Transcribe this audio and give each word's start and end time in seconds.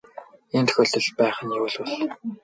Ийм 0.55 0.65
тохиолдол 0.67 1.07
байх 1.19 1.37
нь 1.43 1.55
юу 1.59 1.67
л 1.73 1.75
бол. 1.81 1.93